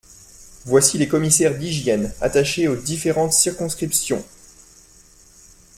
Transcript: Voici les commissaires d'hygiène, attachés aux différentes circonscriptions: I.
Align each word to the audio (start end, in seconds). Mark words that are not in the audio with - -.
Voici 0.65 0.97
les 0.97 1.07
commissaires 1.07 1.55
d'hygiène, 1.55 2.11
attachés 2.21 2.67
aux 2.67 2.75
différentes 2.75 3.33
circonscriptions: 3.33 4.25
I. 4.25 5.67